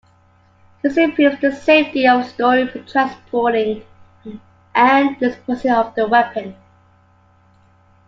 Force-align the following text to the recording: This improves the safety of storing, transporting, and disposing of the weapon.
This 0.81 0.97
improves 0.97 1.39
the 1.41 1.51
safety 1.51 2.07
of 2.07 2.25
storing, 2.25 2.69
transporting, 2.87 3.85
and 4.73 5.19
disposing 5.19 5.69
of 5.73 5.93
the 5.93 6.07
weapon. 6.07 6.55